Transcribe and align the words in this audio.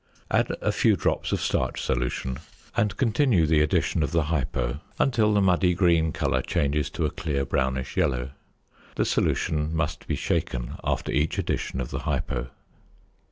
Add 0.31 0.49
a 0.63 0.71
few 0.71 0.95
drops 0.95 1.31
of 1.31 1.39
starch 1.41 1.79
solution, 1.79 2.39
and 2.75 2.97
continue 2.97 3.45
the 3.45 3.61
addition 3.61 4.01
of 4.01 4.11
the 4.11 4.23
"hypo" 4.23 4.79
until 4.97 5.31
the 5.31 5.41
muddy 5.41 5.75
green 5.75 6.11
colour 6.11 6.41
changes 6.41 6.89
to 6.97 7.05
a 7.05 7.11
clear 7.11 7.45
brownish 7.45 7.95
yellow. 7.95 8.31
The 8.95 9.05
solution 9.05 9.75
must 9.75 10.07
be 10.07 10.15
shaken 10.15 10.77
after 10.83 11.11
each 11.11 11.37
addition 11.37 11.79
of 11.79 11.91
the 11.91 11.99
"hypo." 11.99 12.49